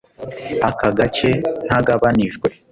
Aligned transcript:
Aka 0.69 0.87
gace 0.97 1.29
ntagabanijwe 1.65 2.47